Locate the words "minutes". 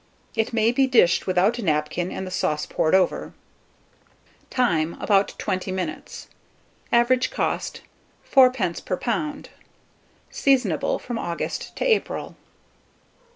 5.71-6.27